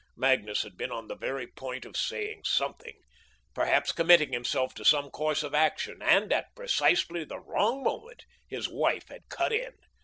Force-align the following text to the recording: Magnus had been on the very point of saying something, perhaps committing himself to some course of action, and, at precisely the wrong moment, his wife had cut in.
Magnus 0.17 0.63
had 0.63 0.77
been 0.77 0.91
on 0.91 1.07
the 1.09 1.15
very 1.15 1.45
point 1.45 1.85
of 1.85 1.95
saying 1.95 2.43
something, 2.45 2.97
perhaps 3.53 3.91
committing 3.91 4.33
himself 4.33 4.73
to 4.73 4.83
some 4.83 5.11
course 5.11 5.43
of 5.43 5.53
action, 5.53 6.01
and, 6.01 6.33
at 6.33 6.55
precisely 6.55 7.23
the 7.23 7.37
wrong 7.39 7.83
moment, 7.83 8.25
his 8.47 8.67
wife 8.67 9.09
had 9.09 9.29
cut 9.29 9.53
in. 9.53 9.75